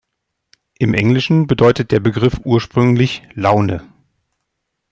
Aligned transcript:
Im 0.79 0.95
Englischen 0.95 1.45
bedeutet 1.45 1.91
der 1.91 1.99
Begriff 1.99 2.41
ursprünglich 2.43 3.21
„Laune“. 3.35 3.83